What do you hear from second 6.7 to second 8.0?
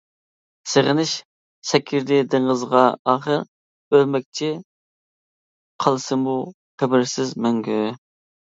قەبرىسىز مەڭگۈ.